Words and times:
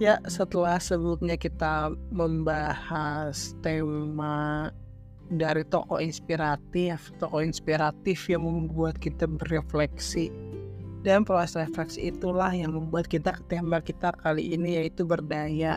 Ya, 0.00 0.16
setelah 0.24 0.80
sebelumnya 0.80 1.36
kita 1.36 1.92
membahas 2.08 3.52
tema 3.60 4.72
dari 5.28 5.60
tokoh 5.68 6.00
inspiratif, 6.00 7.12
tokoh 7.20 7.44
inspiratif 7.44 8.24
yang 8.32 8.48
membuat 8.48 8.96
kita 8.96 9.28
berefleksi. 9.28 10.32
Dan 11.04 11.28
proses 11.28 11.68
refleksi 11.68 12.08
itulah 12.08 12.48
yang 12.48 12.72
membuat 12.72 13.12
kita 13.12 13.36
ke 13.36 13.44
tema 13.52 13.84
kita 13.84 14.16
kali 14.16 14.56
ini 14.56 14.80
yaitu 14.80 15.04
berdaya. 15.04 15.76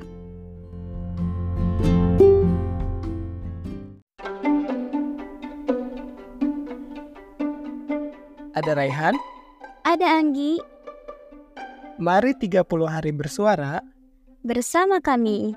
Ada 8.56 8.72
Raihan, 8.72 9.20
Ada 9.84 10.08
Anggi 10.16 10.64
mari 12.02 12.34
30 12.34 12.66
hari 12.90 13.12
bersuara 13.14 13.93
bersama 14.44 15.00
kami. 15.00 15.56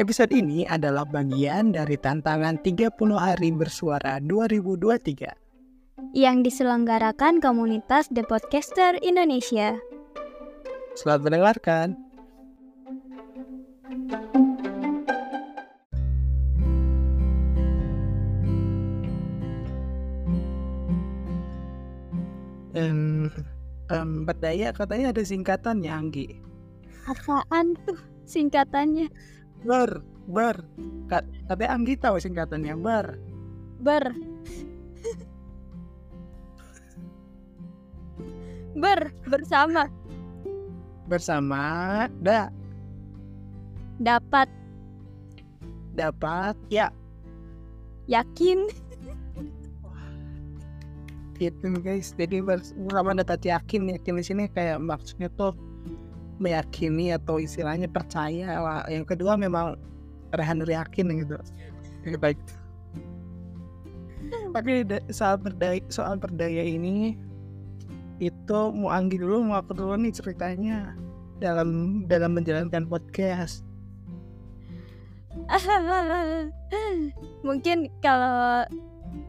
Episode 0.00 0.32
ini 0.32 0.64
adalah 0.64 1.04
bagian 1.04 1.76
dari 1.76 2.00
tantangan 2.00 2.56
30 2.64 2.88
hari 3.20 3.52
bersuara 3.52 4.16
2023. 4.24 5.36
yang 6.16 6.40
diselenggarakan 6.40 7.36
komunitas 7.44 8.08
The 8.08 8.24
Podcaster 8.24 8.96
Indonesia. 9.04 9.76
Selamat 10.96 11.20
mendengarkan. 11.28 11.86
Em, 22.72 23.28
em, 23.90 24.10
berdaya 24.24 24.72
katanya 24.72 25.12
ada 25.12 25.22
singkatannya 25.26 25.92
Anggi. 25.92 26.47
Apaan 27.08 27.72
tuh 27.88 27.96
singkatannya? 28.28 29.08
Ber, 29.64 30.04
ber. 30.28 30.60
Ka- 31.08 31.24
Katanya 31.48 31.70
Anggi 31.72 31.94
tahu 31.96 32.20
singkatannya 32.20 32.76
ber. 32.76 33.16
Ber. 33.80 34.04
Ber 38.78 39.00
bersama 39.26 39.88
Bersama 41.08 41.64
da 42.20 42.52
dapat 43.98 44.46
dapat 45.98 46.54
ya 46.70 46.86
yakin 48.06 48.70
gitu 51.38 51.66
guys 51.82 52.14
jadi 52.14 52.38
bersama 52.38 53.18
dapat 53.18 53.42
yakin 53.42 53.98
yakin 53.98 54.14
di 54.18 54.24
sini 54.26 54.44
kayak 54.46 54.78
maksudnya 54.78 55.26
tuh 55.34 55.58
meyakini 56.38 57.14
atau 57.14 57.42
istilahnya 57.42 57.90
percaya 57.90 58.58
lah 58.58 58.82
yang 58.86 59.06
kedua 59.06 59.34
memang 59.34 59.78
rehan 60.34 60.62
yakin 60.62 61.06
gitu. 61.24 61.36
Baik. 62.18 62.38
Tapi 64.54 64.86
da- 64.86 65.04
soal 65.12 65.36
berdaya 65.38 65.80
soal 65.88 66.16
berdaya 66.16 66.64
ini 66.64 67.16
itu 68.18 68.58
mau 68.74 68.90
Anggi 68.90 69.22
dulu 69.22 69.46
mau 69.46 69.62
aku 69.62 69.78
dulu 69.78 69.94
nih 69.94 70.10
ceritanya 70.10 70.98
dalam 71.38 72.02
dalam 72.10 72.34
menjalankan 72.34 72.90
podcast. 72.90 73.62
Mungkin 77.46 77.86
kalau 78.02 78.66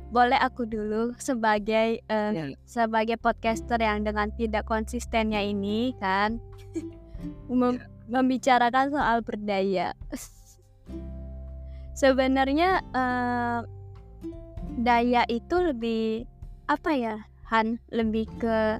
boleh 0.10 0.38
aku 0.42 0.66
dulu 0.66 1.14
sebagai 1.22 2.02
eh, 2.02 2.32
Ya. 2.34 2.46
sebagai 2.66 3.18
podcaster 3.22 3.78
yang 3.78 4.02
dengan 4.02 4.34
tidak 4.34 4.66
konsistennya 4.66 5.42
ini 5.42 5.94
kan? 6.02 6.42
Mem- 7.50 7.82
membicarakan 8.10 8.90
soal 8.90 9.22
berdaya. 9.22 9.94
Sebenarnya 11.94 12.82
eh, 12.96 13.60
daya 14.80 15.24
itu 15.30 15.56
lebih 15.60 16.26
apa 16.66 16.92
ya 16.96 17.16
Han? 17.50 17.82
Lebih 17.90 18.30
ke 18.38 18.78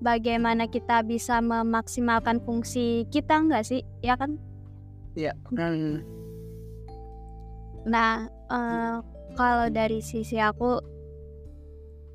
bagaimana 0.00 0.66
kita 0.68 1.04
bisa 1.04 1.38
memaksimalkan 1.40 2.40
fungsi 2.44 3.04
kita 3.08 3.38
enggak 3.38 3.64
sih? 3.64 3.80
Ya 4.00 4.16
kan? 4.16 4.36
Ya 5.16 5.32
hmm, 5.52 6.04
Nah, 7.88 8.28
eh, 8.28 8.96
kalau 9.38 9.70
dari 9.70 10.02
sisi 10.02 10.42
aku, 10.42 10.82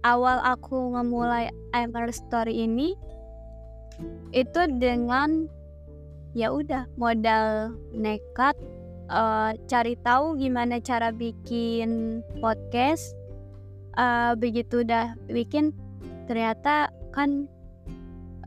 awal 0.04 0.44
aku 0.44 0.92
ngemulai 0.92 1.48
Emer 1.72 2.12
Story 2.12 2.68
ini 2.68 3.00
itu 4.36 4.62
dengan 4.76 5.48
ya 6.36 6.52
udah 6.52 6.92
modal 7.00 7.72
nekat 7.96 8.60
eh, 9.08 9.52
cari 9.72 9.96
tahu 10.04 10.36
gimana 10.36 10.84
cara 10.84 11.16
bikin 11.16 12.20
podcast. 12.44 13.16
Eh, 13.96 14.36
begitu 14.36 14.84
udah 14.84 15.16
bikin 15.32 15.72
ternyata 16.28 16.92
kan 17.16 17.48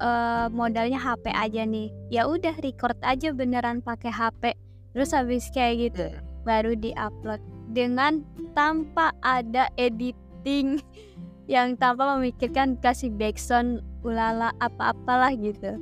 eh, 0.04 0.46
modalnya 0.52 1.00
HP 1.00 1.32
aja 1.32 1.64
nih. 1.64 1.88
Ya 2.12 2.28
udah 2.28 2.52
record 2.60 3.00
aja 3.00 3.32
beneran 3.32 3.80
pakai 3.80 4.12
HP. 4.12 4.52
Terus 4.92 5.16
habis 5.16 5.48
kayak 5.48 5.74
gitu 5.80 6.12
ya. 6.12 6.20
baru 6.46 6.78
diupload 6.78 7.55
dengan 7.70 8.22
tanpa 8.54 9.10
ada 9.22 9.70
editing 9.78 10.78
yang 11.52 11.78
tanpa 11.78 12.18
memikirkan 12.18 12.74
kasih 12.82 13.10
backsound 13.14 13.82
ulala 14.02 14.50
apa-apalah 14.62 15.34
gitu 15.34 15.78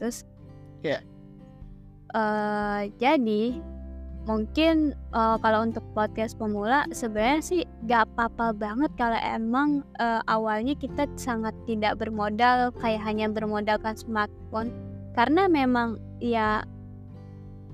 terus 0.00 0.24
Ya. 0.82 0.98
eh, 2.10 2.90
jadi 2.98 3.62
mungkin 4.26 4.94
eh, 5.14 5.36
kalau 5.42 5.62
untuk 5.62 5.82
podcast 5.94 6.34
pemula 6.38 6.86
sebenarnya 6.90 7.40
sih 7.42 7.62
gak 7.86 8.10
apa-apa 8.10 8.54
banget 8.54 8.90
kalau 8.98 9.18
emang 9.22 9.86
eh, 10.02 10.22
awalnya 10.26 10.74
kita 10.74 11.06
sangat 11.14 11.54
tidak 11.66 11.98
bermodal 12.02 12.74
kayak 12.82 13.02
hanya 13.02 13.30
bermodalkan 13.30 13.94
smartphone 13.94 14.74
karena 15.14 15.46
memang 15.46 16.02
ya 16.18 16.66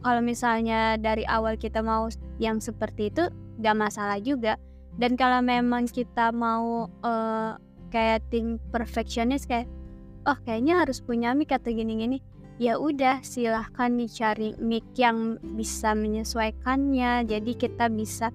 kalau 0.05 0.23
misalnya 0.23 0.97
dari 0.97 1.27
awal 1.27 1.59
kita 1.59 1.83
mau 1.83 2.07
yang 2.39 2.63
seperti 2.63 3.11
itu 3.11 3.29
gak 3.59 3.77
masalah 3.77 4.19
juga. 4.23 4.57
Dan 4.99 5.15
kalau 5.15 5.45
memang 5.45 5.87
kita 5.87 6.35
mau 6.35 6.91
eh, 7.05 7.53
kayak 7.93 8.27
tim 8.33 8.59
perfectionist 8.75 9.47
kayak 9.47 9.71
oh 10.27 10.37
kayaknya 10.45 10.83
harus 10.85 11.01
punya 11.01 11.33
mic 11.33 11.55
atau 11.55 11.73
gini-gini 11.73 12.21
ya 12.59 12.75
udah 12.77 13.23
silahkan 13.23 13.95
dicari 13.95 14.59
mic 14.59 14.85
yang 14.99 15.39
bisa 15.55 15.95
menyesuaikannya. 15.95 17.27
Jadi 17.27 17.53
kita 17.55 17.87
bisa 17.87 18.35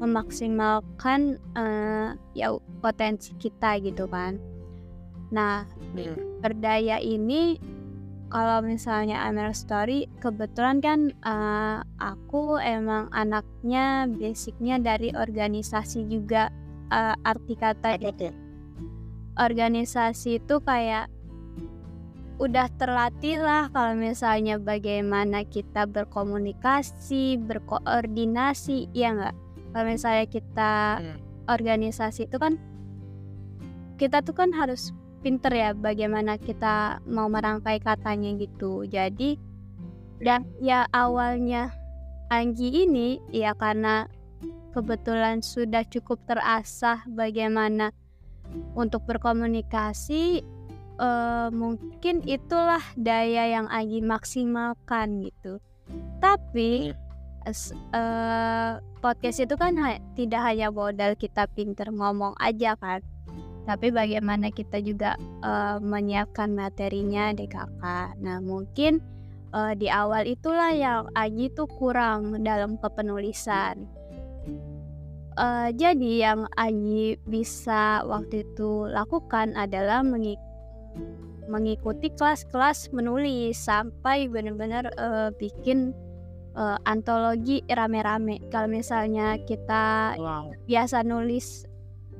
memaksimalkan 0.00 1.40
eh, 1.56 2.08
ya 2.36 2.52
potensi 2.84 3.32
kita 3.40 3.80
gitu 3.80 4.04
kan. 4.08 4.36
Nah 5.32 5.64
Hmm. 5.94 6.42
berdaya 6.42 6.98
ini 6.98 7.54
kalau 8.34 8.58
misalnya 8.66 9.22
Amel 9.22 9.54
Story 9.54 10.10
kebetulan 10.18 10.82
kan 10.82 11.14
eh, 11.14 11.78
aku 12.02 12.58
emang 12.58 13.06
anaknya 13.14 14.10
basicnya 14.10 14.82
dari 14.82 15.14
organisasi 15.14 16.10
juga 16.10 16.50
Eh, 16.92 17.16
arti 17.24 17.56
kata 17.56 17.96
tuh? 17.96 18.30
organisasi 19.40 20.38
itu 20.38 20.54
kayak 20.62 21.10
udah 22.38 22.70
terlatih 22.78 23.40
lah 23.40 23.66
kalau 23.72 23.96
misalnya 23.98 24.60
bagaimana 24.60 25.42
kita 25.48 25.86
berkomunikasi 25.90 27.40
berkoordinasi 27.40 28.92
ya 28.94 29.10
nggak 29.16 29.34
kalau 29.72 29.84
misalnya 29.90 30.26
kita 30.28 30.72
Hmm. 31.02 31.18
organisasi 31.50 32.26
itu 32.30 32.36
kan 32.38 32.58
kita 33.98 34.22
tuh 34.22 34.34
kan 34.34 34.50
harus 34.54 34.90
pinter 35.24 35.48
ya 35.56 35.70
bagaimana 35.72 36.36
kita 36.36 37.00
mau 37.08 37.32
merangkai 37.32 37.80
katanya 37.80 38.36
gitu. 38.36 38.84
Jadi 38.84 39.40
dan 40.20 40.44
ya 40.60 40.84
awalnya 40.92 41.72
Anggi 42.28 42.84
ini 42.84 43.20
ya 43.32 43.56
karena 43.56 44.04
kebetulan 44.76 45.40
sudah 45.40 45.84
cukup 45.88 46.20
terasah 46.28 47.04
bagaimana 47.08 47.88
untuk 48.76 49.08
berkomunikasi 49.08 50.44
eh, 51.00 51.48
mungkin 51.48 52.20
itulah 52.28 52.84
daya 53.00 53.48
yang 53.48 53.66
Anggi 53.72 54.04
maksimalkan 54.04 55.24
gitu. 55.24 55.60
Tapi 56.20 56.92
es- 57.48 57.76
eh, 57.92 58.72
podcast 59.00 59.44
itu 59.44 59.54
kan 59.56 59.76
ha- 59.80 60.00
tidak 60.16 60.40
hanya 60.44 60.72
modal 60.72 61.12
kita 61.16 61.44
pinter 61.52 61.92
ngomong 61.92 62.32
aja 62.40 62.76
kan 62.76 63.04
tapi 63.64 63.90
bagaimana 63.90 64.48
kita 64.52 64.80
juga 64.80 65.16
eh, 65.44 65.78
menyiapkan 65.80 66.52
materinya 66.52 67.32
DKK 67.32 67.82
nah 68.20 68.38
mungkin 68.40 69.00
eh, 69.52 69.72
di 69.76 69.88
awal 69.88 70.28
itulah 70.28 70.72
yang 70.72 71.08
Agi 71.12 71.52
tuh 71.52 71.68
kurang 71.68 72.44
dalam 72.44 72.76
kepenulisan 72.78 73.88
Eh, 75.34 75.68
jadi 75.74 76.12
yang 76.30 76.46
Agi 76.54 77.18
bisa 77.26 78.06
waktu 78.06 78.46
itu 78.46 78.86
lakukan 78.86 79.58
adalah 79.58 80.06
mengi- 80.06 80.38
mengikuti 81.50 82.14
kelas-kelas 82.14 82.94
menulis 82.94 83.58
sampai 83.58 84.30
benar-benar 84.30 84.88
uh, 84.96 85.28
bikin 85.36 85.90
uh, 86.54 86.78
antologi 86.86 87.66
rame-rame. 87.66 88.40
Kalau 88.48 88.70
misalnya 88.70 89.36
kita 89.42 90.16
wow. 90.16 90.48
biasa 90.70 91.02
nulis 91.02 91.66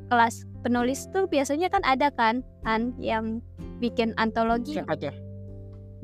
kelas 0.08 0.44
penulis 0.64 1.08
tuh 1.12 1.28
biasanya 1.28 1.68
kan 1.68 1.84
ada 1.84 2.08
kan 2.12 2.40
kan 2.64 2.96
yang 3.00 3.40
bikin 3.78 4.16
antologi. 4.16 4.80
Ada 4.80 5.12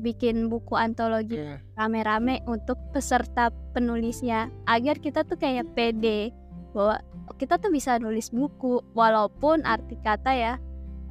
bikin 0.01 0.49
buku 0.49 0.73
antologi 0.73 1.37
yeah. 1.37 1.61
rame-rame 1.77 2.41
untuk 2.49 2.75
peserta 2.89 3.53
penulisnya. 3.77 4.49
Agar 4.65 4.97
kita 4.97 5.21
tuh 5.21 5.37
kayak 5.37 5.69
pede 5.77 6.33
bahwa 6.73 6.97
kita 7.37 7.61
tuh 7.61 7.69
bisa 7.69 8.01
nulis 8.01 8.33
buku 8.33 8.81
walaupun 8.97 9.61
arti 9.61 9.95
kata 10.01 10.33
ya 10.33 10.53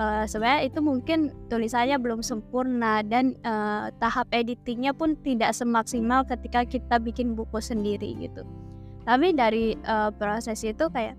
uh, 0.00 0.24
sebenarnya 0.24 0.72
itu 0.72 0.80
mungkin 0.80 1.30
tulisannya 1.52 2.00
belum 2.00 2.24
sempurna 2.24 3.04
dan 3.04 3.36
uh, 3.44 3.92
tahap 4.00 4.26
editingnya 4.32 4.96
pun 4.96 5.14
tidak 5.20 5.52
semaksimal 5.52 6.24
ketika 6.24 6.64
kita 6.64 6.96
bikin 6.96 7.36
buku 7.36 7.60
sendiri 7.60 8.16
gitu. 8.18 8.42
Tapi 9.04 9.36
dari 9.36 9.76
uh, 9.84 10.08
proses 10.16 10.60
itu 10.64 10.88
kayak 10.88 11.14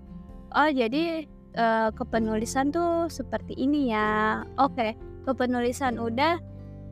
oh 0.52 0.70
jadi 0.70 1.24
uh, 1.56 1.90
kepenulisan 1.94 2.72
tuh 2.72 3.08
seperti 3.08 3.56
ini 3.56 3.92
ya. 3.92 4.42
Oke 4.58 4.94
kepenulisan 5.24 5.98
udah 6.02 6.38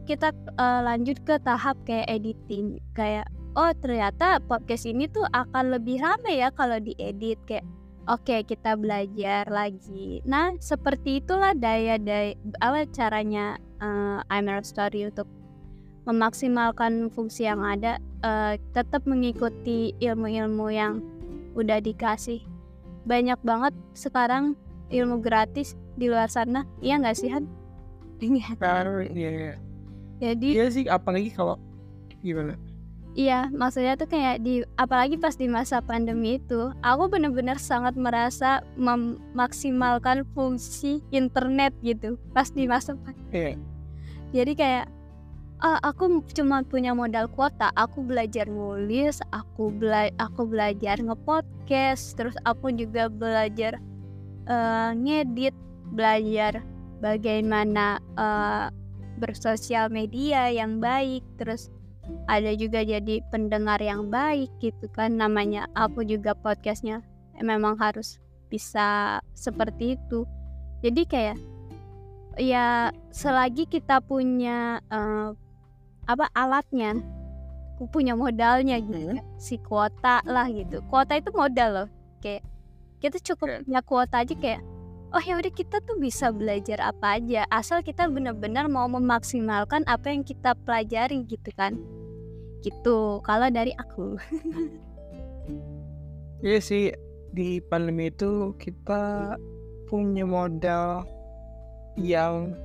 kita 0.06 0.34
uh, 0.58 0.80
lanjut 0.82 1.18
ke 1.22 1.38
tahap 1.42 1.76
kayak 1.86 2.08
editing. 2.10 2.78
Kayak 2.94 3.30
oh 3.54 3.70
ternyata 3.78 4.42
podcast 4.42 4.86
ini 4.86 5.06
tuh 5.10 5.26
akan 5.34 5.76
lebih 5.78 6.02
rame 6.02 6.38
ya 6.40 6.48
kalau 6.54 6.78
diedit. 6.78 7.38
Kayak 7.46 7.66
oke 8.10 8.26
okay, 8.26 8.40
kita 8.46 8.74
belajar 8.78 9.46
lagi. 9.50 10.24
Nah 10.26 10.54
seperti 10.58 11.22
itulah 11.22 11.54
daya 11.54 11.98
daya 12.00 12.34
apa 12.62 12.86
caranya 12.90 13.58
uh, 13.82 14.22
I'm 14.30 14.50
Story 14.62 15.06
untuk 15.06 15.26
memaksimalkan 16.08 17.12
fungsi 17.12 17.44
yang 17.44 17.60
ada 17.60 18.00
uh, 18.24 18.56
tetap 18.72 19.04
mengikuti 19.04 19.92
ilmu-ilmu 20.00 20.72
yang 20.72 21.04
udah 21.54 21.78
dikasih 21.78 22.40
banyak 23.04 23.38
banget 23.42 23.74
sekarang 23.96 24.56
ilmu 24.90 25.22
gratis 25.22 25.78
di 25.94 26.10
luar 26.10 26.28
sana. 26.28 26.66
Iya 26.82 27.00
nggak 27.00 27.16
sih 27.16 27.30
Han? 27.30 27.44
Iya, 28.20 29.30
iya. 29.32 29.54
Jadi 30.20 30.48
iya 30.52 30.66
sih 30.68 30.84
apalagi 30.84 31.32
kalau 31.32 31.56
gimana? 32.20 32.60
Iya 33.16 33.50
maksudnya 33.50 33.98
tuh 33.98 34.06
kayak 34.06 34.44
di 34.44 34.62
apalagi 34.78 35.18
pas 35.18 35.34
di 35.34 35.50
masa 35.50 35.82
pandemi 35.82 36.38
itu 36.38 36.70
aku 36.84 37.10
bener-bener 37.10 37.58
sangat 37.58 37.98
merasa 37.98 38.62
memaksimalkan 38.78 40.22
fungsi 40.30 41.02
internet 41.10 41.74
gitu 41.82 42.20
pas 42.30 42.52
di 42.54 42.70
masa 42.70 42.94
pandemi. 42.94 43.34
Yeah. 43.34 43.56
jadi 44.30 44.52
kayak 44.54 44.86
ah, 45.60 45.78
aku 45.84 46.24
cuma 46.32 46.64
punya 46.64 46.96
modal 46.96 47.28
kuota. 47.32 47.72
Aku 47.76 48.04
belajar 48.04 48.48
nulis 48.48 49.20
aku 49.32 49.72
bela 49.72 50.08
aku 50.16 50.48
belajar 50.48 51.00
ngepodcast 51.00 52.16
terus 52.16 52.36
aku 52.48 52.72
juga 52.72 53.08
belajar 53.12 53.76
uh, 54.48 54.92
ngedit 54.96 55.54
belajar 55.92 56.64
bagaimana 57.00 58.00
uh, 58.16 58.68
bersosial 59.20 59.92
media 59.92 60.48
yang 60.48 60.80
baik 60.80 61.20
terus 61.36 61.68
ada 62.26 62.50
juga 62.56 62.82
jadi 62.82 63.22
pendengar 63.30 63.78
yang 63.78 64.08
baik 64.08 64.50
gitu 64.58 64.88
kan. 64.92 65.16
Namanya 65.20 65.68
aku 65.76 66.02
juga 66.02 66.34
podcastnya 66.34 67.04
memang 67.38 67.76
harus 67.78 68.18
bisa 68.50 69.20
seperti 69.36 69.96
itu. 69.96 70.26
Jadi 70.80 71.02
kayak 71.06 71.38
ya 72.40 72.88
selagi 73.12 73.68
kita 73.68 74.00
punya 74.00 74.80
uh, 74.88 75.36
apa 76.16 76.26
alatnya. 76.34 76.98
Punya 77.92 78.12
modalnya 78.12 78.76
gitu 78.76 79.16
hmm. 79.16 79.40
si 79.40 79.56
kuota 79.56 80.20
lah 80.28 80.50
gitu. 80.52 80.84
Kuota 80.90 81.16
itu 81.16 81.32
modal 81.32 81.70
loh 81.72 81.88
kayak 82.20 82.44
kita 83.00 83.16
cukup 83.32 83.64
punya 83.64 83.80
kuota 83.80 84.20
aja 84.20 84.36
kayak 84.36 84.60
oh 85.10 85.22
ya 85.24 85.40
udah 85.40 85.48
kita 85.50 85.80
tuh 85.82 85.96
bisa 85.96 86.30
belajar 86.30 86.78
apa 86.84 87.16
aja 87.18 87.48
asal 87.48 87.80
kita 87.80 88.06
benar-benar 88.06 88.68
mau 88.68 88.86
memaksimalkan 88.86 89.82
apa 89.88 90.12
yang 90.12 90.22
kita 90.22 90.52
pelajari 90.68 91.24
gitu 91.24 91.50
kan. 91.56 91.80
Gitu 92.60 93.24
kalau 93.24 93.48
dari 93.48 93.72
aku. 93.74 94.16
Iya 96.40 96.56
sih 96.64 96.88
di 97.36 97.60
pandemi 97.60 98.08
itu 98.08 98.56
kita 98.56 99.36
punya 99.92 100.24
modal 100.24 101.04
yang 102.00 102.56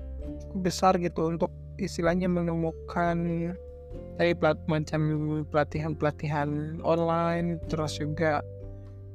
besar 0.56 0.96
gitu 0.96 1.28
untuk 1.36 1.52
istilahnya 1.78 2.32
menemukan 2.32 3.18
dari 4.16 4.34
plat 4.36 4.60
macam 4.68 5.02
pelatihan-pelatihan 5.52 6.80
online 6.84 7.60
terus 7.68 8.00
juga 8.00 8.40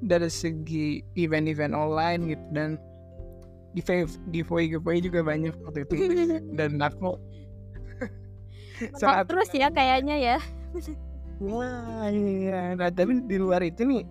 dari 0.01 0.33
segi 0.33 1.05
event-event 1.17 1.77
online 1.77 2.37
gitu 2.37 2.45
dan 2.53 2.81
di 3.71 3.81
giveaway 4.35 4.67
giveaway 4.67 4.99
juga 4.99 5.21
banyak 5.23 5.55
waktu 5.63 5.87
itu. 5.87 5.95
Dan 6.59 6.83
aku 6.83 7.15
saat 8.99 9.31
terus 9.31 9.53
ya 9.55 9.71
kayaknya 9.71 10.17
ya? 10.19 10.39
Wah 11.39 12.11
iya. 12.11 12.75
Nah 12.75 12.91
tapi 12.91 13.23
di 13.31 13.37
luar 13.39 13.63
itu 13.63 13.87
nih 13.87 14.03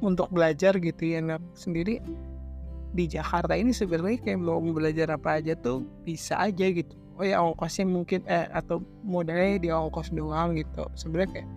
untuk 0.00 0.32
belajar 0.32 0.80
gitu 0.80 1.02
ya 1.04 1.20
nah, 1.20 1.40
sendiri 1.52 2.00
di 2.94 3.04
Jakarta 3.10 3.58
ini 3.58 3.74
sebenarnya 3.74 4.22
kayak 4.22 4.38
mau 4.38 4.62
belajar 4.62 5.10
apa 5.10 5.42
aja 5.42 5.58
tuh 5.58 5.82
bisa 6.06 6.38
aja 6.38 6.66
gitu 6.70 6.94
oh 7.18 7.24
ya 7.24 7.38
ongkosnya 7.42 7.86
mungkin 7.86 8.26
eh 8.26 8.50
atau 8.50 8.82
modalnya 9.06 9.58
di 9.60 9.68
ongkos 9.70 10.10
doang 10.10 10.58
gitu. 10.58 10.86
Sebenarnya 10.98 11.40
kayak 11.40 11.48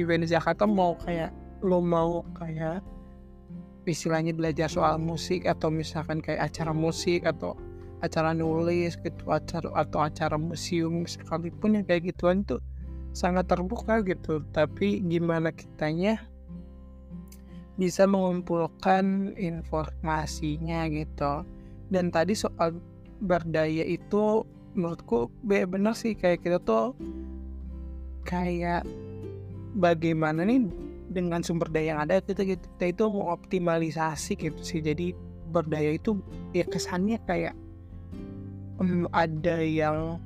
event 0.00 0.24
Jakarta 0.26 0.64
mau 0.64 0.96
kayak 1.00 1.30
lo 1.64 1.80
mau 1.80 2.24
kayak 2.36 2.84
istilahnya 3.84 4.32
belajar 4.32 4.68
soal 4.68 4.96
musik 4.96 5.44
atau 5.44 5.68
misalkan 5.68 6.24
kayak 6.24 6.48
acara 6.52 6.72
musik 6.72 7.28
atau 7.28 7.56
acara 8.00 8.36
nulis 8.36 8.96
gitu 9.00 9.32
acara 9.32 9.68
atau 9.76 10.04
acara 10.04 10.36
museum 10.36 11.08
sekalipun 11.08 11.80
yang 11.80 11.84
kayak 11.88 12.12
gituan 12.12 12.44
tuh 12.44 12.60
sangat 13.12 13.48
terbuka 13.48 14.00
gitu. 14.04 14.44
Tapi 14.52 15.04
gimana 15.04 15.52
kitanya 15.52 16.20
bisa 17.76 18.04
mengumpulkan 18.08 19.36
informasinya 19.36 20.88
gitu. 20.90 21.44
Dan 21.92 22.08
tadi 22.08 22.32
soal 22.36 22.76
berdaya 23.22 23.84
itu 23.84 24.44
menurutku 24.74 25.30
benar 25.46 25.94
sih 25.94 26.18
kayak 26.18 26.42
kita 26.42 26.58
tuh 26.62 26.98
kayak 28.26 28.82
bagaimana 29.78 30.42
nih 30.46 30.66
dengan 31.10 31.44
sumber 31.46 31.70
daya 31.70 31.94
yang 31.94 32.00
ada 32.02 32.18
kita, 32.18 32.42
kita 32.42 32.84
itu 32.90 33.04
mau 33.06 33.30
optimalisasi 33.34 34.34
gitu 34.34 34.60
sih. 34.60 34.80
Jadi 34.82 35.14
berdaya 35.54 35.94
itu 35.94 36.18
ya 36.50 36.66
kesannya 36.66 37.22
kayak 37.28 37.54
um, 38.82 39.06
ada 39.14 39.62
yang 39.62 40.18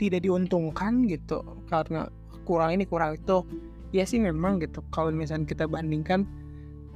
tidak 0.00 0.24
diuntungkan 0.24 1.04
gitu. 1.04 1.44
Karena 1.68 2.08
kurang 2.48 2.80
ini 2.80 2.88
kurang 2.88 3.20
itu. 3.20 3.44
Ya 3.90 4.06
sih 4.06 4.22
memang 4.22 4.62
gitu. 4.62 4.80
Kalau 4.94 5.10
misalnya 5.10 5.50
kita 5.50 5.66
bandingkan 5.66 6.24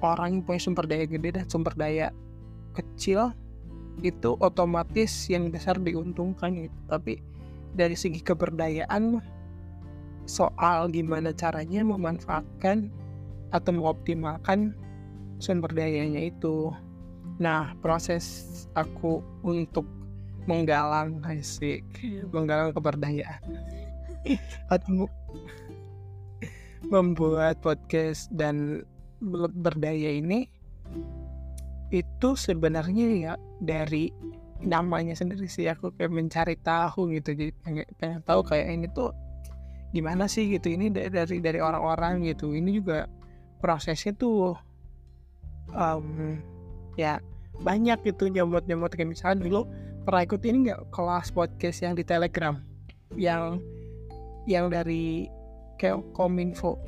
orang 0.00 0.40
yang 0.40 0.42
punya 0.46 0.60
sumber 0.62 0.86
daya 0.86 1.04
gede 1.04 1.42
dan 1.42 1.46
sumber 1.50 1.74
daya 1.74 2.14
kecil 2.72 3.34
itu 4.02 4.34
otomatis 4.42 5.30
yang 5.30 5.52
besar 5.52 5.78
diuntungkan 5.78 6.66
gitu. 6.66 6.78
Tapi 6.90 7.20
dari 7.74 7.94
segi 7.94 8.18
keberdayaan 8.22 9.20
soal 10.24 10.88
gimana 10.88 11.36
caranya 11.36 11.84
memanfaatkan 11.84 12.88
atau 13.52 13.70
mengoptimalkan 13.70 14.74
sumber 15.38 15.70
dayanya 15.70 16.32
itu. 16.32 16.72
Nah, 17.38 17.74
proses 17.82 18.66
aku 18.78 19.20
untuk 19.42 19.84
menggalang 20.46 21.20
asik, 21.26 21.82
menggalang 22.30 22.72
keberdayaan. 22.72 23.42
Atau 24.72 25.08
membuat 26.88 27.60
podcast 27.64 28.28
dan 28.32 28.84
berdaya 29.24 30.20
ini 30.20 30.48
itu 31.92 32.28
sebenarnya 32.38 33.06
ya 33.12 33.32
dari 33.60 34.12
namanya 34.64 35.12
sendiri 35.12 35.44
sih 35.44 35.68
aku 35.68 35.92
kayak 35.94 36.12
mencari 36.12 36.56
tahu 36.60 37.12
gitu. 37.12 37.36
Jadi 37.36 37.52
pengen, 37.60 37.86
pengen 38.00 38.20
tahu 38.24 38.40
kayak 38.46 38.72
ini 38.72 38.86
tuh 38.92 39.12
gimana 39.94 40.26
sih 40.26 40.50
gitu 40.50 40.72
ini 40.72 40.90
dari 40.90 41.38
dari 41.38 41.60
orang-orang 41.60 42.24
gitu. 42.26 42.56
Ini 42.56 42.70
juga 42.80 43.06
prosesnya 43.60 44.16
tuh 44.16 44.56
um, 45.72 46.38
ya 46.98 47.20
banyak 47.62 48.02
gitu 48.02 48.26
nyomot-nyomot 48.26 48.90
kayak 48.90 49.14
misalnya 49.14 49.46
dulu 49.46 49.60
pernah 50.04 50.26
ikut 50.26 50.42
ini 50.42 50.56
nggak 50.68 50.90
kelas 50.90 51.30
podcast 51.30 51.78
yang 51.84 51.94
di 51.94 52.02
Telegram? 52.02 52.58
Yang 53.14 53.62
yang 54.50 54.68
dari 54.68 55.28
kayak 55.78 56.02
kominfo? 56.16 56.80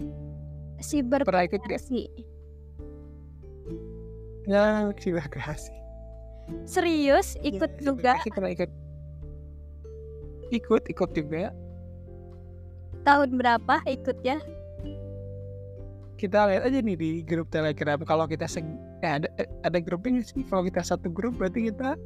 Siber 0.76 1.25
pernah 1.25 1.49
ikut 1.49 1.62
gak? 1.65 1.81
Sih 4.47 4.55
ya 4.55 4.95
siber 5.03 5.26
kreasi 5.26 5.76
serius? 6.67 7.35
Ikut 7.43 7.71
ya, 7.79 7.83
juga? 7.83 8.12
pernah 8.31 8.50
ikut. 8.53 8.71
Ikut 10.55 10.83
ikut 10.87 11.11
juga. 11.15 11.50
Tahun 13.03 13.31
berapa 13.35 13.83
ikutnya? 13.87 14.38
Kita 16.17 16.49
lihat 16.49 16.65
aja 16.65 16.79
nih 16.81 16.97
di 16.97 17.11
grup 17.26 17.50
telegram. 17.53 18.00
Kalau 18.07 18.25
kita 18.25 18.49
seg 18.49 18.65
eh, 19.05 19.21
ada 19.21 19.29
eh, 19.37 19.49
ada 19.67 19.79
grupnya 19.83 20.23
sih. 20.25 20.47
Kalau 20.49 20.65
kita 20.65 20.81
satu 20.81 21.11
grup 21.12 21.37
berarti 21.37 21.69
kita 21.69 21.99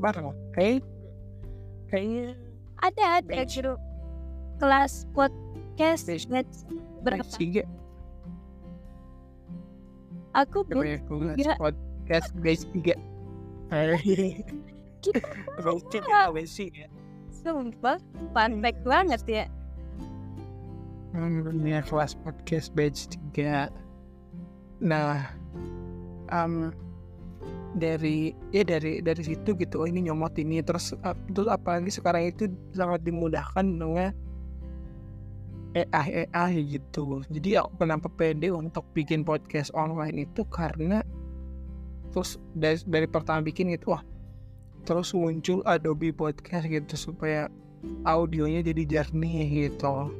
bareng 0.00 0.34
kayak 0.56 0.82
kayaknya 1.92 2.34
ada 2.82 3.22
ada 3.22 3.42
grup 3.46 3.78
kelas 4.58 5.06
podcast 5.14 6.06
Batch. 6.08 6.26
batch 6.26 6.54
berapa? 7.02 7.22
tiga 7.38 7.62
aku 10.32 10.64
tiga. 10.68 11.54
podcast 11.60 12.32
base 12.40 12.64
tiga. 12.72 12.94
Base 16.32 16.52
tiga 16.56 16.92
sumpah 17.42 17.98
fun 18.30 18.62
fact 18.62 18.80
banget 18.86 19.22
ya. 19.26 19.44
Hmm, 21.12 21.44
ini 21.44 21.76
kelas 21.84 22.16
podcast 22.24 22.72
batch 22.72 23.20
3 23.36 23.68
Nah 24.80 25.28
um, 26.32 26.72
dari 27.76 28.32
ya 28.48 28.64
dari 28.64 29.04
dari 29.04 29.20
situ 29.20 29.52
gitu 29.52 29.84
oh 29.84 29.86
ini 29.86 30.08
nyomot 30.08 30.32
ini. 30.40 30.64
Terus 30.64 30.96
uh, 31.04 31.12
terus 31.36 31.52
apalagi 31.52 31.92
sekarang 31.92 32.32
itu 32.32 32.48
sangat 32.72 33.04
dimudahkan 33.04 33.60
dengan 33.60 34.16
AI 35.72 36.28
AI 36.32 36.52
gitu 36.78 37.24
jadi 37.32 37.64
aku 37.64 37.80
kenapa 37.80 38.08
pede 38.12 38.52
untuk 38.52 38.84
bikin 38.92 39.24
podcast 39.24 39.72
online 39.72 40.28
itu 40.28 40.44
karena 40.48 41.00
terus 42.12 42.36
dari, 42.52 42.76
dari 42.84 43.06
pertama 43.08 43.40
bikin 43.40 43.72
itu 43.72 43.88
wah 43.88 44.04
terus 44.82 45.14
muncul 45.14 45.62
Adobe 45.62 46.10
Podcast 46.10 46.66
gitu 46.66 46.94
supaya 46.98 47.46
audionya 48.06 48.62
jadi 48.62 48.82
jernih 48.86 49.68
gitu. 49.68 50.10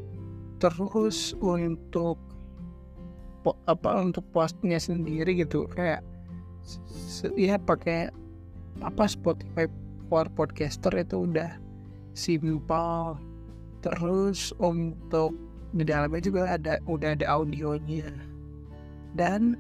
Terus 0.59 1.35
untuk 1.43 2.19
apa 3.67 3.99
untuk 3.99 4.23
postnya 4.31 4.79
sendiri 4.79 5.35
gitu 5.35 5.67
kayak 5.75 6.07
ya 7.35 7.59
pakai 7.59 8.15
apa 8.87 9.05
Spotify 9.11 9.67
for 10.07 10.31
podcaster 10.31 10.95
itu 10.95 11.27
udah 11.27 11.59
simple 12.15 13.19
terus 13.83 14.55
untuk 14.63 15.35
di 15.75 15.83
dalamnya 15.83 16.23
juga 16.23 16.43
ada 16.57 16.79
udah 16.87 17.19
ada 17.19 17.27
audionya. 17.29 18.09
Dan 19.13 19.59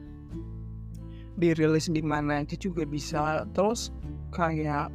dirilis 1.36 1.90
di 1.90 2.00
mana 2.00 2.40
aja 2.40 2.56
juga 2.56 2.86
bisa. 2.86 3.44
Terus 3.52 3.92
kayak 4.32 4.88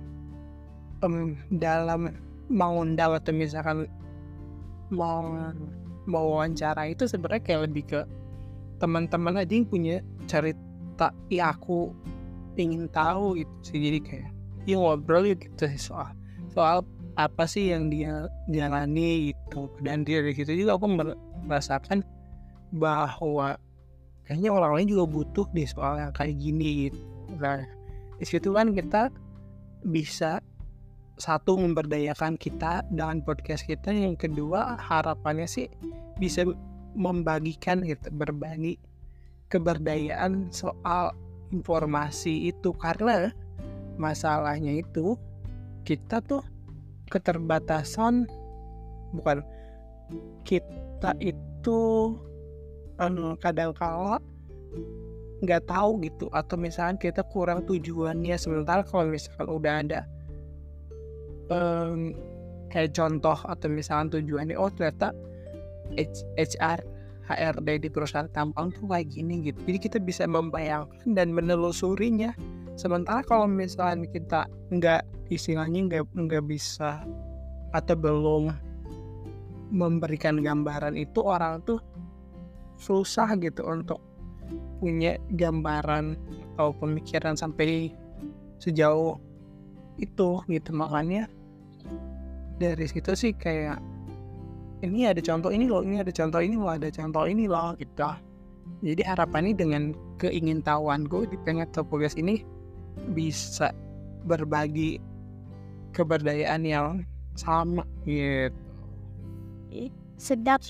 em, 1.05 1.37
dalam 1.53 2.13
mau 2.47 2.79
atau 2.81 3.33
misalkan 3.35 3.85
mau 4.87 5.51
mau 6.07 6.25
wawancara 6.39 6.87
itu 6.87 7.03
sebenarnya 7.03 7.43
kayak 7.43 7.61
lebih 7.67 7.83
ke 7.83 8.01
teman-teman 8.79 9.43
aja 9.43 9.51
yang 9.51 9.67
punya 9.67 9.99
cerita 10.31 11.11
ya 11.27 11.51
aku 11.51 11.91
ingin 12.55 12.87
tahu 12.89 13.43
gitu 13.43 13.53
sih. 13.61 13.77
Jadi 13.77 13.99
kayak 13.99 14.29
ya 14.63 14.75
ngobrol 14.79 15.27
gitu 15.35 15.63
sih 15.67 15.79
soal 15.79 16.11
soal 16.51 16.83
apa 17.17 17.49
sih 17.49 17.73
yang 17.73 17.89
dia 17.89 18.29
jalani 18.45 19.33
gitu. 19.33 19.73
Dan 19.81 20.05
dari 20.05 20.31
situ 20.37 20.53
juga 20.53 20.77
aku 20.77 20.85
mer- 20.85 21.19
merasakan 21.43 22.05
bahwa 22.69 23.57
kayaknya 24.29 24.53
orang 24.53 24.71
lain 24.77 24.87
juga 24.93 25.05
butuh 25.09 25.47
deh 25.51 25.65
soal 25.65 25.97
yang 25.97 26.13
kayak 26.13 26.37
gini 26.37 26.91
gitu. 26.91 27.01
nah 27.39 27.59
di 28.17 28.25
situ 28.25 28.55
kan 28.55 28.71
kita 28.71 29.11
bisa 29.87 30.39
satu 31.17 31.57
memberdayakan 31.57 32.37
kita 32.37 32.85
dengan 32.93 33.25
podcast 33.25 33.65
kita. 33.65 33.89
Yang 33.89 34.29
kedua 34.29 34.77
harapannya 34.77 35.49
sih 35.49 35.65
bisa 36.21 36.45
membagikan 36.93 37.81
gitu 37.81 38.13
berbagi 38.13 38.77
keberdayaan 39.49 40.53
soal 40.53 41.17
informasi 41.49 42.53
itu. 42.53 42.69
Karena 42.77 43.33
masalahnya 43.97 44.85
itu 44.85 45.17
kita 45.81 46.21
tuh 46.21 46.45
keterbatasan 47.07 48.27
bukan 49.15 49.43
kita 50.47 51.11
itu 51.19 51.79
anu, 52.99 53.35
kadang 53.39 53.75
kala 53.75 54.19
nggak 55.37 55.69
tahu 55.69 56.01
gitu 56.01 56.25
atau 56.33 56.57
misalkan 56.57 56.97
kita 56.97 57.21
kurang 57.29 57.61
tujuannya. 57.69 58.35
Sementara 58.41 58.81
kalau 58.81 59.05
misalkan 59.09 59.47
udah 59.47 59.73
ada 59.85 60.01
em, 61.53 62.17
kayak 62.73 62.97
contoh 62.97 63.37
atau 63.37 63.67
misalkan 63.69 64.09
tujuannya 64.11 64.57
oh 64.57 64.71
ternyata 64.73 65.13
HR 66.35 66.79
HRD 67.27 67.83
di 67.83 67.89
perusahaan 67.91 68.31
tampang 68.31 68.71
tuh 68.71 68.87
kayak 68.87 69.11
gini 69.11 69.51
gitu. 69.51 69.59
Jadi 69.67 69.79
kita 69.83 69.97
bisa 69.99 70.23
membayangkan 70.25 71.11
dan 71.11 71.35
menelusurinya. 71.35 72.31
Sementara 72.79 73.19
kalau 73.25 73.51
misalnya 73.51 74.07
kita 74.07 74.47
nggak 74.71 75.03
istilahnya 75.27 75.79
nggak 75.87 76.03
nggak 76.15 76.43
bisa 76.47 77.03
atau 77.75 77.95
belum 77.95 78.53
memberikan 79.71 80.39
gambaran 80.39 80.95
itu 80.95 81.19
orang 81.19 81.59
tuh 81.67 81.83
susah 82.79 83.35
gitu 83.41 83.67
untuk 83.67 83.99
punya 84.79 85.19
gambaran 85.35 86.15
atau 86.55 86.71
pemikiran 86.77 87.35
sampai 87.35 87.91
sejauh 88.61 89.19
itu 89.99 90.41
gitu. 90.47 90.69
Makanya 90.71 91.27
dari 92.57 92.85
situ 92.87 93.11
sih 93.13 93.33
kayak 93.35 93.81
ini 94.85 95.09
ada 95.09 95.19
contoh 95.19 95.49
ini 95.49 95.65
loh 95.65 95.81
ini 95.81 95.99
ada 95.99 96.13
contoh 96.13 96.41
ini 96.41 96.55
loh 96.55 96.71
ada 96.71 96.87
contoh 96.93 97.25
ini 97.25 97.49
loh 97.49 97.73
gitu. 97.81 98.09
Jadi 98.85 99.01
harapannya 99.01 99.57
dengan 99.57 99.83
keingintahuanku 100.21 101.33
di 101.33 101.37
pengen 101.41 101.65
podcast 101.71 102.13
ini 102.19 102.45
bisa 103.13 103.73
berbagi 104.27 105.01
keberdayaan 105.97 106.61
yang 106.61 106.87
sama 107.33 107.81
gitu. 108.05 108.53
Sedap. 110.21 110.61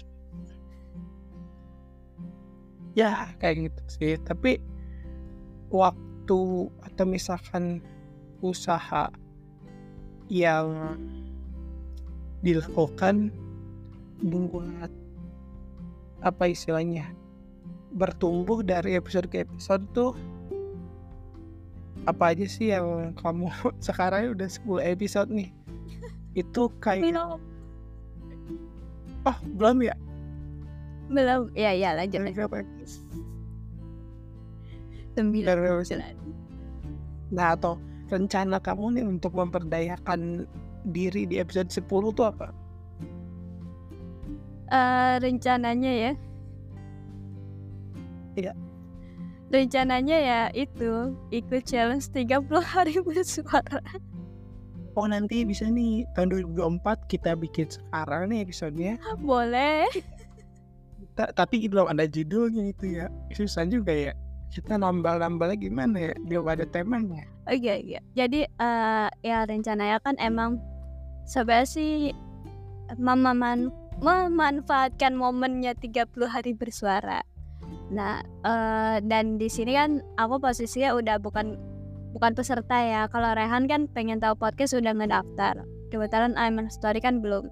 Ya 2.96 3.36
kayak 3.44 3.72
gitu 3.72 3.82
sih. 3.92 4.14
Tapi 4.24 4.64
waktu 5.68 6.40
atau 6.72 7.06
misalkan 7.06 7.84
usaha 8.40 9.12
yang 10.32 10.96
dilakukan 12.44 13.32
buat 14.24 14.92
apa 16.26 16.50
istilahnya 16.50 17.14
bertumbuh 17.94 18.66
dari 18.66 18.98
episode 18.98 19.30
ke 19.30 19.46
episode 19.46 19.86
tuh 19.94 20.12
apa 22.08 22.32
aja 22.32 22.46
sih 22.48 22.72
yang 22.72 23.12
kamu 23.20 23.52
sekarang 23.88 24.32
udah 24.34 24.48
10 24.48 24.96
episode 24.96 25.30
nih? 25.30 25.52
Itu 26.42 26.72
kayak 26.80 27.04
belum. 27.04 27.40
Oh 29.28 29.38
belum 29.60 29.78
ya? 29.84 29.96
Belum. 31.12 31.52
Ya 31.52 31.76
ya 31.76 31.92
lanjut 32.00 32.24
sembilan. 35.18 36.16
Nah 37.34 37.58
atau 37.58 37.76
rencana 38.08 38.62
kamu 38.64 39.02
nih 39.02 39.04
untuk 39.04 39.36
memperdayakan 39.36 40.48
diri 40.88 41.28
di 41.28 41.42
episode 41.44 41.68
10 41.68 42.16
tuh 42.16 42.26
apa? 42.30 42.48
Eh, 44.68 45.16
rencananya 45.20 45.92
ya. 45.92 46.12
Iya. 48.38 48.54
Rencananya 49.48 50.18
ya 50.18 50.42
itu 50.52 51.16
ikut 51.32 51.64
challenge 51.64 52.12
30 52.12 52.44
hari 52.60 53.00
bersuara. 53.08 53.82
Oh 54.98 55.06
nanti 55.06 55.46
bisa 55.46 55.70
nih 55.70 56.10
tahun 56.18 56.34
2024 56.82 57.06
kita 57.06 57.38
bikin 57.38 57.70
sekarang 57.70 58.34
nih 58.34 58.42
episodenya. 58.44 58.94
Boleh. 59.22 59.86
Ta- 61.14 61.30
Tapi 61.30 61.70
belum 61.70 61.86
ada 61.94 62.10
judulnya 62.10 62.74
itu 62.74 62.98
ya. 62.98 63.06
Susah 63.30 63.70
juga 63.70 63.94
ya. 63.94 64.14
Kita 64.50 64.74
nambah-nambah 64.80 65.54
gimana 65.62 66.12
ya? 66.12 66.14
Belum 66.26 66.50
ada 66.50 66.66
temanya. 66.66 67.30
Oke 67.46 67.70
oke. 67.78 68.00
Jadi 68.18 68.42
eh 68.50 69.08
ya 69.22 69.46
rencananya 69.46 70.02
kan 70.02 70.18
emang 70.18 70.58
sebenarnya 71.30 71.70
sih 71.70 71.92
memaman 72.98 73.70
memanfaatkan 74.02 75.14
momennya 75.14 75.78
30 75.78 76.10
hari 76.26 76.58
bersuara. 76.58 77.22
Nah, 77.88 78.20
eh 78.44 78.98
dan 79.06 79.40
di 79.40 79.48
sini 79.48 79.76
kan 79.76 80.04
aku 80.20 80.44
posisinya 80.44 80.96
udah 80.96 81.18
bukan 81.24 81.56
bukan 82.12 82.32
peserta 82.36 82.78
ya. 82.84 83.02
Kalau 83.08 83.32
Rehan 83.36 83.68
kan 83.68 83.88
pengen 83.92 84.20
tahu 84.20 84.36
podcast 84.36 84.76
udah 84.76 84.92
ngedaftar. 84.96 85.64
Kebetulan 85.88 86.36
Aiman 86.36 86.68
Story 86.68 87.00
kan 87.00 87.24
belum. 87.24 87.48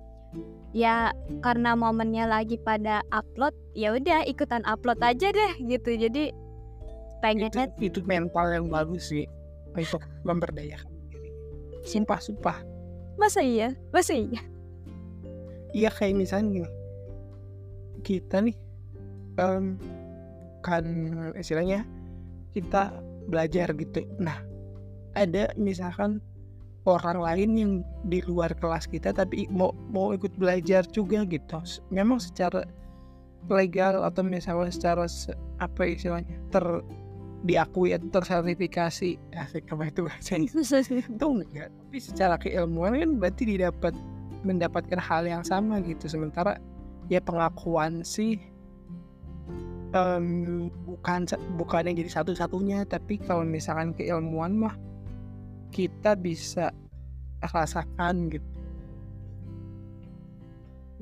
Ya 0.75 1.15
karena 1.39 1.71
momennya 1.71 2.27
lagi 2.27 2.59
pada 2.59 2.99
upload, 3.15 3.55
ya 3.71 3.95
udah 3.95 4.27
ikutan 4.27 4.59
upload 4.67 4.99
aja 4.99 5.31
deh 5.31 5.51
gitu. 5.63 5.95
Jadi 5.95 6.35
itu, 6.35 7.21
pengennya 7.23 7.65
itu 7.79 7.99
mental 8.05 8.53
yang 8.53 8.67
bagus 8.69 9.09
sih 9.09 9.25
Untuk 9.73 10.03
memberdayakan 10.21 10.91
diri 11.09 11.31
Sumpah, 11.81 12.19
sumpah 12.21 12.57
masa 13.15 13.39
iya? 13.39 13.71
Masa 13.95 14.13
iya? 14.13 14.41
iya 15.71 15.89
kayak 15.91 16.15
misalnya 16.19 16.63
gini 16.63 16.69
kita 18.05 18.43
nih 18.43 18.55
em, 19.39 19.79
kan 20.65 20.83
istilahnya 21.37 21.85
kita 22.57 22.97
belajar 23.29 23.69
gitu. 23.77 24.01
Nah 24.17 24.41
ada 25.13 25.53
misalkan 25.53 26.17
orang 26.85 27.17
lain 27.21 27.49
yang 27.57 27.71
di 28.05 28.21
luar 28.25 28.53
kelas 28.57 28.85
kita 28.89 29.13
tapi 29.13 29.49
mau 29.53 29.73
mau 29.93 30.13
ikut 30.13 30.33
belajar 30.37 30.85
juga 30.89 31.21
gitu. 31.25 31.61
Memang 31.93 32.17
secara 32.17 32.65
legal 33.45 34.01
atau 34.01 34.25
misalnya 34.25 34.73
secara 34.73 35.05
se- 35.05 35.37
apa 35.61 35.85
istilahnya 35.85 36.41
ter 36.49 36.65
diakui 37.45 37.93
atau 37.93 38.09
tersertifikasi. 38.09 39.21
Asik 39.37 39.69
apa 39.69 39.83
itu 39.85 40.01
bahasanya? 40.01 40.49
Itu 41.05 41.25
enggak 41.29 41.69
tapi 41.69 41.97
secara 42.01 42.35
keilmuan 42.41 42.97
kan 42.97 43.11
berarti 43.21 43.43
didapat 43.45 43.93
mendapatkan 44.41 44.97
hal 44.97 45.29
yang 45.29 45.45
sama 45.45 45.81
gitu. 45.85 46.09
Sementara 46.09 46.57
ya 47.05 47.21
pengakuan 47.21 48.01
sih 48.01 48.41
em, 49.95 50.67
bukan 50.83 51.23
bukan 51.55 51.87
yang 51.87 51.95
jadi 52.03 52.11
satu-satunya 52.21 52.83
tapi 52.85 53.15
kalau 53.23 53.47
misalkan 53.47 53.95
keilmuan 53.95 54.51
mah 54.59 54.75
kita 55.71 56.19
bisa 56.19 56.75
rasakan 57.39 58.27
gitu 58.31 58.47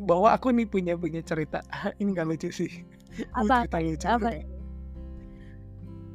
bahwa 0.03 0.33
aku 0.33 0.49
nih 0.49 0.65
punya 0.65 0.93
punya 0.97 1.21
cerita 1.21 1.61
ini 2.01 2.13
gak 2.13 2.29
lucu 2.29 2.49
sih 2.53 2.71
Apa? 3.37 3.65
cerita 3.65 3.77
lucu 3.81 4.07
Apa? 4.09 4.29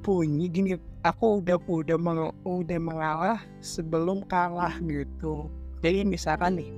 punya 0.02 0.46
gini 0.48 0.70
aku 1.04 1.42
udah 1.42 1.58
udah 1.68 1.98
meng, 1.98 2.32
udah 2.42 2.80
mengalah 2.80 3.40
sebelum 3.60 4.22
kalah 4.26 4.78
gitu 4.82 5.50
jadi 5.82 6.02
misalkan 6.06 6.62
nih 6.62 6.70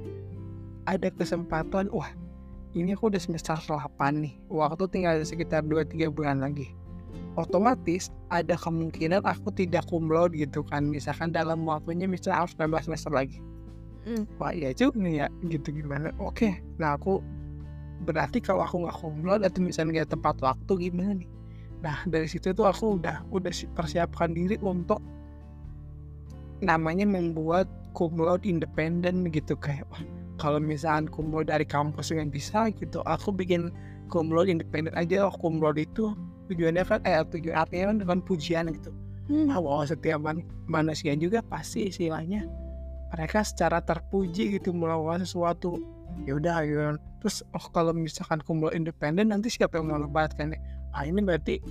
ada 0.85 1.09
kesempatan 1.13 1.89
wah 1.93 2.11
ini 2.75 2.95
aku 2.95 3.11
udah 3.11 3.19
semester 3.19 3.59
8 3.59 4.23
nih. 4.23 4.35
Waktu 4.47 4.85
tinggal 4.91 5.19
sekitar 5.27 5.67
2-3 5.67 6.11
bulan 6.11 6.39
lagi. 6.39 6.71
Otomatis 7.35 8.11
ada 8.31 8.55
kemungkinan 8.55 9.23
aku 9.27 9.51
tidak 9.55 9.87
cum 9.91 10.07
laude 10.07 10.39
gitu 10.39 10.63
kan. 10.67 10.87
Misalkan 10.87 11.35
dalam 11.35 11.67
waktunya 11.67 12.07
misalnya 12.07 12.47
harus 12.47 12.55
19 12.55 12.87
semester 12.87 13.11
lagi. 13.11 13.39
Hmm. 14.01 14.25
wah 14.41 14.49
iya 14.49 14.73
juga 14.73 14.97
nih 14.97 15.15
ya. 15.25 15.27
Gitu 15.45 15.69
gimana? 15.77 16.15
Oke. 16.23 16.63
Nah 16.81 16.97
aku 16.97 17.21
berarti 18.07 18.41
kalau 18.41 18.65
aku 18.65 18.87
nggak 18.87 18.97
cum 18.97 19.21
laude 19.27 19.45
atau 19.45 19.61
misalnya 19.61 20.03
nggak 20.03 20.17
tepat 20.17 20.37
waktu 20.41 20.73
gimana 20.91 21.13
nih? 21.21 21.31
Nah 21.85 21.97
dari 22.07 22.29
situ 22.31 22.55
tuh 22.55 22.65
aku 22.65 22.97
udah 23.01 23.27
udah 23.29 23.53
si- 23.53 23.69
persiapkan 23.73 24.33
diri 24.33 24.57
untuk 24.63 25.03
namanya 26.61 27.09
membuat 27.09 27.67
cum 27.97 28.15
laude 28.21 28.47
independen 28.47 29.27
gitu 29.33 29.57
kayak 29.57 29.85
wah, 29.91 30.01
kalau 30.41 30.57
misalkan 30.57 31.13
laude 31.29 31.53
dari 31.53 31.69
kampus 31.69 32.17
nggak 32.17 32.33
bisa 32.33 32.73
gitu 32.73 33.05
aku 33.05 33.29
bikin 33.29 33.69
laude 34.11 34.49
independen 34.49 34.97
aja. 34.97 35.29
Oh, 35.29 35.37
itu 35.77 36.17
tujuannya 36.51 36.83
kan 36.83 36.99
eh 37.07 37.23
tujuan 37.31 37.55
artinya 37.55 37.95
kan 37.95 37.97
dengan 38.03 38.19
pujian 38.25 38.65
gitu. 38.75 38.91
Hmm. 39.31 39.47
ah, 39.47 39.63
bahwa 39.63 39.87
setiap 39.87 40.19
man- 40.19 40.43
manusia 40.67 41.15
juga 41.15 41.39
pasti 41.47 41.87
istilahnya 41.87 42.51
mereka 43.15 43.47
secara 43.47 43.79
terpuji 43.79 44.59
gitu 44.59 44.75
melakukan 44.75 45.23
sesuatu. 45.23 45.79
Ya 46.27 46.35
udah 46.35 46.57
ya 46.67 46.99
terus 47.23 47.47
oh 47.55 47.67
kalau 47.71 47.95
misalkan 47.95 48.43
kumpul 48.43 48.75
independen 48.75 49.31
nanti 49.31 49.53
siapa 49.53 49.79
yang 49.79 49.95
menobatkan 49.95 50.59
ah 50.91 51.07
ini 51.07 51.23
berarti 51.23 51.63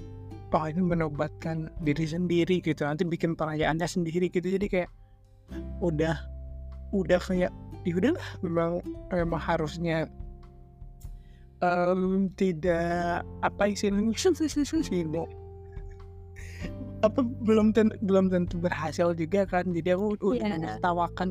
oh 0.56 0.66
ini 0.72 0.80
menobatkan 0.80 1.68
diri 1.84 2.08
sendiri 2.08 2.64
gitu. 2.64 2.88
Nanti 2.88 3.04
bikin 3.04 3.36
perayaannya 3.36 3.84
sendiri 3.84 4.32
gitu. 4.32 4.48
Jadi 4.48 4.68
kayak 4.72 4.90
udah 5.84 6.16
udah 6.92 7.20
kayak 7.22 7.52
ya 7.84 7.94
udahlah 7.96 8.28
memang 8.44 8.72
memang 9.10 9.42
harusnya 9.42 10.10
em, 11.62 12.28
tidak 12.36 13.24
apa 13.42 13.72
istilahnya 13.72 14.14
tidak 14.90 15.28
apa 17.00 17.24
belum 17.24 17.72
tentu 17.72 17.96
belum 18.04 18.28
tentu 18.28 18.60
berhasil 18.60 19.16
juga 19.16 19.48
kan 19.48 19.72
jadi 19.72 19.96
aku 19.96 20.20
udah 20.20 20.36
Iya. 20.36 20.46
menertawakan 20.60 21.30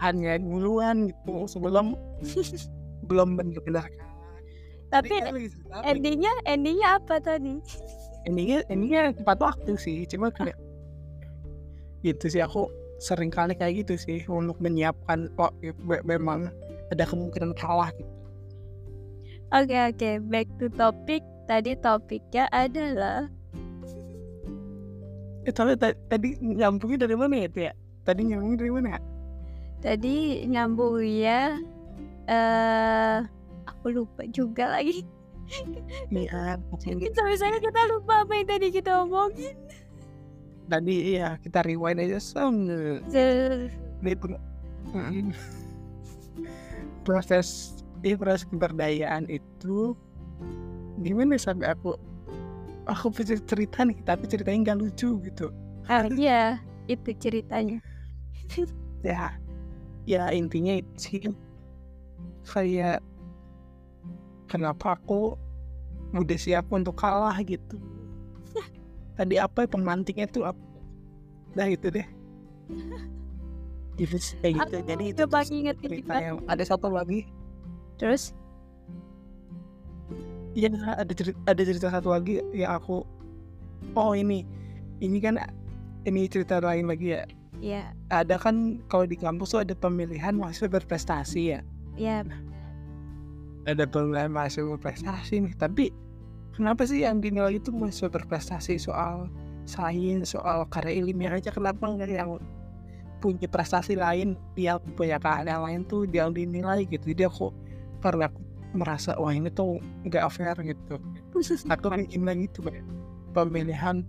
hanya 0.00 0.40
duluan 0.40 1.12
gitu 1.12 1.44
sebelum 1.44 1.92
belum 3.12 3.36
benar-benar 3.36 3.84
kalah. 3.92 4.10
Tapi 4.88 5.14
kan 5.20 5.34
endingnya 5.84 6.32
endingnya 6.44 6.96
apa 6.96 7.20
tadi? 7.20 7.60
endingnya 8.22 8.62
endingnya 8.70 9.10
tepat 9.18 9.38
waktu 9.42 9.74
sih 9.74 10.06
cuma 10.06 10.30
kayak 10.30 10.54
gitu 12.06 12.30
sih 12.30 12.38
aku 12.38 12.70
sering 13.02 13.34
kali 13.34 13.58
kayak 13.58 13.82
gitu 13.82 13.98
sih 13.98 14.22
untuk 14.30 14.62
menyiapkan 14.62 15.26
ya, 15.58 15.74
me- 15.82 16.04
memang 16.06 16.46
ada 16.94 17.02
kemungkinan 17.02 17.52
kalah 17.58 17.90
gitu 17.98 18.10
Oke 19.52 19.76
oke, 19.76 20.10
back 20.32 20.48
to 20.56 20.72
topic. 20.72 21.20
Tadi 21.44 21.76
topiknya 21.76 22.48
adalah 22.48 23.28
eh 25.42 25.50
tapi 25.50 25.74
ta- 25.74 25.98
tadi 26.06 26.38
nyambungnya 26.38 27.04
dari 27.04 27.18
mana 27.18 27.34
ya 27.34 27.48
Tia? 27.50 27.64
ya 27.68 27.72
tadi 28.06 28.20
nyambungnya 28.30 28.58
dari 28.62 28.72
mana 28.72 28.90
tadi 29.82 30.16
nyambung 30.46 31.02
ya 31.02 31.58
eh 32.30 33.16
aku 33.66 33.86
lupa 33.90 34.22
juga 34.30 34.78
lagi. 34.78 35.02
iya 36.14 36.54
Sampai 37.18 37.36
saya 37.36 37.58
kita 37.58 37.80
lupa 37.90 38.22
apa 38.22 38.32
yang 38.38 38.46
tadi 38.46 38.70
kita 38.70 39.02
omongin. 39.02 39.58
Tadi 40.64 41.16
iya 41.16 41.36
kita 41.38 41.62
rewind 41.62 42.00
aja 42.00 42.18
itu 44.02 44.26
Mm. 44.82 45.30
proses 47.06 47.78
ini 48.02 48.18
proses 48.18 48.42
keberdayaan 48.44 49.30
itu 49.30 49.94
gimana 51.00 51.38
sampai 51.38 51.70
aku 51.70 51.94
aku 52.84 53.14
bisa 53.14 53.38
cerita 53.46 53.86
nih 53.86 54.02
tapi 54.02 54.26
ceritanya 54.26 54.74
nggak 54.74 54.80
lucu 54.82 55.22
gitu 55.22 55.48
Ah 55.86 56.06
iya, 56.06 56.58
itu 56.86 57.10
ceritanya. 57.18 57.78
ya 59.06 59.34
ya 60.04 60.30
intinya 60.30 60.78
itu 60.78 60.94
sih 60.98 61.18
kayak 62.44 62.98
kenapa 64.46 64.98
aku 64.98 65.38
udah 66.12 66.38
siap 66.38 66.66
untuk 66.70 66.98
kalah 66.98 67.34
gitu 67.42 67.78
tadi 69.22 69.38
apa 69.38 69.64
ya, 69.64 69.68
pemantiknya 69.70 70.26
tuh 70.26 70.50
apa 70.50 70.58
nah 71.54 71.68
itu 71.68 71.88
deh. 71.92 72.06
Gitu 74.00 74.16
kayak 74.40 74.52
gitu. 74.56 74.76
Aku 74.80 74.88
jadi 74.88 75.04
itu 75.12 75.22
tuh 75.28 75.44
ngingetin 75.52 75.88
cerita 76.00 76.14
yang 76.16 76.36
ada 76.48 76.64
satu 76.64 76.88
lagi. 76.88 77.28
Terus? 78.00 78.32
Iya 80.56 80.72
ada 80.96 81.12
cerita 81.12 81.38
ada 81.44 81.62
cerita 81.62 81.88
satu 81.92 82.08
lagi 82.12 82.40
yang 82.56 82.72
aku 82.76 83.04
oh 83.92 84.12
ini 84.16 84.48
ini 85.04 85.20
kan 85.20 85.36
ini 86.08 86.24
cerita 86.24 86.60
lain 86.64 86.88
lagi 86.88 87.20
ya. 87.20 87.22
Ya 87.60 87.82
ada 88.08 88.40
kan 88.40 88.80
kalau 88.88 89.04
di 89.04 89.14
kampus 89.14 89.52
tuh 89.52 89.60
ada 89.60 89.76
pemilihan 89.76 90.40
mahasiswa 90.40 90.72
berprestasi 90.72 91.40
ya. 91.52 91.60
Ya 92.00 92.24
ada 93.68 93.84
pemilihan 93.86 94.32
mahasiswa 94.32 94.72
berprestasi 94.76 95.46
nih 95.46 95.54
tapi 95.60 95.92
kenapa 96.56 96.84
sih 96.88 97.04
yang 97.04 97.18
dinilai 97.20 97.58
itu 97.58 97.72
mahasiswa 97.72 98.12
berprestasi 98.12 98.76
soal 98.80 99.28
sains 99.64 100.34
soal 100.34 100.66
karya 100.68 101.02
ilmiah 101.04 101.38
aja? 101.38 101.50
Kenapa 101.54 101.88
nggak 101.88 102.10
yang 102.10 102.38
punya 103.22 103.46
prestasi 103.46 103.94
lain 103.94 104.34
yang 104.58 104.82
punya 104.98 105.16
keahlian 105.22 105.62
lain 105.62 105.80
tuh 105.86 106.04
yang 106.10 106.34
dinilai 106.34 106.84
gitu? 106.88 107.12
Jadi 107.14 107.24
aku 107.28 107.54
karena 108.02 108.26
aku 108.28 108.40
merasa 108.72 109.12
wah 109.20 109.32
ini 109.32 109.52
tuh 109.52 109.78
nggak 110.08 110.24
fair 110.32 110.56
gitu. 110.64 110.98
Aku 111.70 111.86
bikin 112.00 112.24
lagi 112.26 112.48
tuh 112.50 112.68
pemilihan 113.32 114.02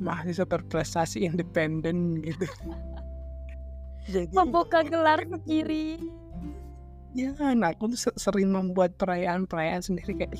mahasiswa 0.00 0.48
berprestasi 0.48 1.24
independen 1.28 2.20
gitu. 2.24 2.46
Jadi 4.12 4.32
membuka 4.32 4.80
gelar 4.82 5.22
sendiri. 5.22 6.00
ya 7.10 7.34
nah 7.58 7.74
aku 7.74 7.90
tuh 7.90 8.00
se- 8.10 8.18
sering 8.18 8.54
membuat 8.54 8.94
perayaan-perayaan 8.94 9.82
sendiri 9.82 10.14
kayak 10.14 10.38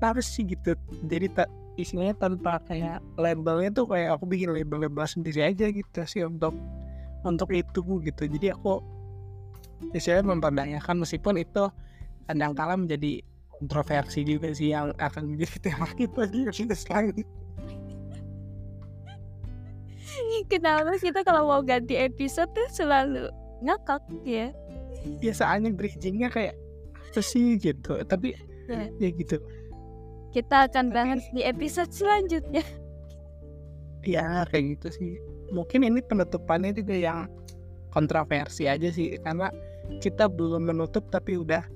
"Ih, 0.00 0.08
kenapa 0.08 0.20
sih 0.24 0.48
gitu 0.48 0.72
jadi 1.04 1.28
tak 1.28 1.48
istilahnya 1.76 2.16
tanpa 2.16 2.60
kayak 2.64 3.00
labelnya 3.16 3.70
tuh 3.72 3.88
kayak 3.88 4.16
aku 4.16 4.24
bikin 4.28 4.52
label-label 4.52 5.04
sendiri 5.04 5.44
aja 5.44 5.68
gitu 5.68 6.00
sih 6.04 6.24
untuk 6.24 6.56
untuk 7.24 7.52
itu 7.52 7.80
gitu. 8.00 8.22
Jadi 8.28 8.52
aku 8.52 8.80
istilahnya 9.92 10.24
memperdayakan 10.36 11.04
meskipun 11.04 11.40
itu 11.40 11.68
kadang 12.28 12.52
kala 12.52 12.76
menjadi 12.76 13.24
kontroversi 13.48 14.24
juga 14.24 14.52
sih 14.52 14.72
yang 14.72 14.92
akan 14.96 15.36
menjadi 15.36 15.56
tema 15.72 15.88
kita 15.92 16.28
di 16.28 16.48
episode 16.48 16.72
selanjutnya 16.76 17.28
Kenapa 20.50 20.94
kita 20.98 21.22
kalau 21.22 21.46
mau 21.46 21.62
ganti 21.62 21.94
episode 21.94 22.50
tuh 22.50 22.68
selalu 22.72 23.30
ngakak 23.62 24.02
ya? 24.26 24.50
biasanya 25.22 25.70
bridgingnya 25.72 26.28
kayak 26.28 26.58
apa 27.10 27.20
sih? 27.24 27.56
gitu. 27.56 27.96
Tapi 28.04 28.36
Ya. 28.70 28.86
ya 29.02 29.10
gitu 29.10 29.42
Kita 30.30 30.70
akan 30.70 30.94
bahas 30.94 31.26
di 31.34 31.42
episode 31.42 31.90
selanjutnya. 31.90 32.62
ya 34.00 34.48
kayak 34.48 34.80
gitu 34.80 34.88
sih 34.96 35.12
mungkin 35.52 35.84
ini 35.84 36.00
penutupannya 36.00 36.72
juga 36.72 36.96
yang 36.96 37.28
kontroversi 37.92 38.64
aja 38.70 38.88
sih 38.88 39.18
karena 39.20 39.50
kita 39.98 40.30
belum 40.30 40.70
menutup 40.70 41.10
tapi 41.10 41.36
udah. 41.36 41.66